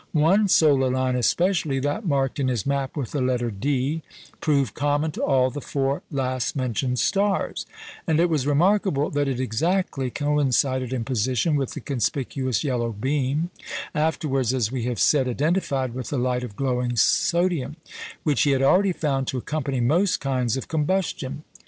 [0.13, 4.01] One solar line especially that marked in his map with the letter D
[4.39, 7.67] proved common to all the four last mentioned stars;
[8.07, 13.51] and it was remarkable that it exactly coincided in position with the conspicuous yellow beam
[13.93, 17.75] (afterwards, as we have said, identified with the light of glowing sodium)
[18.23, 21.43] which he had already found to accompany most kinds of combustion.